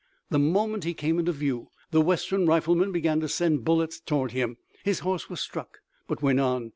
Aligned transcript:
The 0.31 0.39
moment 0.39 0.83
he 0.83 0.95
came 0.95 1.19
into 1.19 1.31
view 1.31 1.69
the 1.91 2.01
western 2.01 2.47
riflemen 2.47 2.91
began 2.91 3.19
to 3.19 3.27
send 3.29 3.63
bullets 3.63 3.99
toward 3.99 4.31
him. 4.31 4.57
His 4.83 5.01
horse 5.01 5.29
was 5.29 5.41
struck, 5.41 5.77
but 6.07 6.23
went 6.23 6.39
on. 6.39 6.69